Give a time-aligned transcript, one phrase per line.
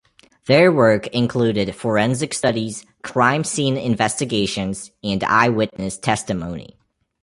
[0.47, 6.75] Their work included forensic studies, crime scene investigations, and eyewitness testimony.